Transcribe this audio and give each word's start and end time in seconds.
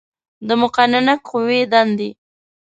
د 0.47 0.49
مقننه 0.61 1.13
قوې 1.27 1.61
دندې 1.71 2.09